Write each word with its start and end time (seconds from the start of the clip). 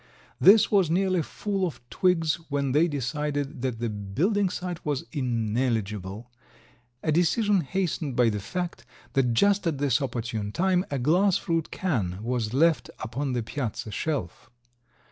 This 0.39 0.71
was 0.71 0.89
nearly 0.89 1.21
full 1.21 1.63
of 1.67 1.79
twigs 1.91 2.37
when 2.49 2.71
they 2.71 2.87
decided 2.87 3.61
that 3.61 3.77
the 3.77 3.87
building 3.87 4.49
site 4.49 4.83
was 4.83 5.03
ineligible, 5.11 6.31
a 7.03 7.11
decision 7.11 7.61
hastened 7.61 8.15
by 8.15 8.29
the 8.29 8.39
fact 8.39 8.83
that 9.13 9.35
just 9.35 9.67
at 9.67 9.77
this 9.77 10.01
opportune 10.01 10.51
time 10.53 10.85
a 10.89 10.97
glass 10.97 11.37
fruit 11.37 11.69
can 11.69 12.17
was 12.23 12.51
left 12.51 12.89
upon 12.99 13.33
the 13.33 13.43
piazza 13.43 13.91
shelf. 13.91 14.49